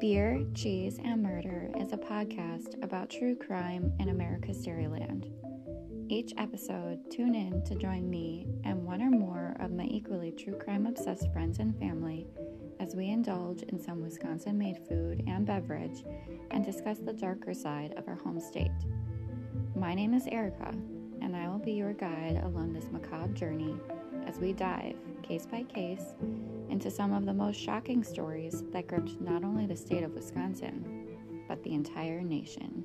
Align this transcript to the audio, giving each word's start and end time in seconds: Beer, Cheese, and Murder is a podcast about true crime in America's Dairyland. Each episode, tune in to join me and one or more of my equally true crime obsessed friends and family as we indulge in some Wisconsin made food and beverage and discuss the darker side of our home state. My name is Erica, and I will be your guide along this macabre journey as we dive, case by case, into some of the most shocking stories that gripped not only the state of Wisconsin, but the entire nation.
Beer, 0.00 0.46
Cheese, 0.54 1.00
and 1.02 1.20
Murder 1.20 1.72
is 1.76 1.92
a 1.92 1.96
podcast 1.96 2.80
about 2.84 3.10
true 3.10 3.34
crime 3.34 3.92
in 3.98 4.10
America's 4.10 4.64
Dairyland. 4.64 5.32
Each 6.08 6.32
episode, 6.38 7.00
tune 7.10 7.34
in 7.34 7.64
to 7.64 7.74
join 7.74 8.08
me 8.08 8.46
and 8.62 8.84
one 8.84 9.02
or 9.02 9.10
more 9.10 9.56
of 9.58 9.72
my 9.72 9.86
equally 9.86 10.30
true 10.30 10.54
crime 10.54 10.86
obsessed 10.86 11.32
friends 11.32 11.58
and 11.58 11.76
family 11.80 12.28
as 12.78 12.94
we 12.94 13.08
indulge 13.08 13.62
in 13.62 13.80
some 13.80 14.00
Wisconsin 14.00 14.56
made 14.56 14.78
food 14.88 15.24
and 15.26 15.44
beverage 15.44 16.04
and 16.52 16.64
discuss 16.64 16.98
the 16.98 17.12
darker 17.12 17.52
side 17.52 17.94
of 17.96 18.06
our 18.06 18.14
home 18.14 18.38
state. 18.38 18.70
My 19.74 19.94
name 19.94 20.14
is 20.14 20.28
Erica, 20.28 20.72
and 21.20 21.34
I 21.34 21.48
will 21.48 21.58
be 21.58 21.72
your 21.72 21.92
guide 21.92 22.40
along 22.44 22.72
this 22.72 22.88
macabre 22.92 23.34
journey 23.34 23.74
as 24.28 24.38
we 24.38 24.52
dive, 24.52 24.96
case 25.28 25.44
by 25.44 25.62
case, 25.64 26.14
into 26.70 26.90
some 26.90 27.12
of 27.12 27.26
the 27.26 27.34
most 27.34 27.60
shocking 27.60 28.02
stories 28.02 28.64
that 28.72 28.86
gripped 28.86 29.20
not 29.20 29.44
only 29.44 29.66
the 29.66 29.76
state 29.76 30.02
of 30.02 30.14
Wisconsin, 30.14 31.06
but 31.46 31.62
the 31.62 31.74
entire 31.74 32.22
nation. 32.22 32.82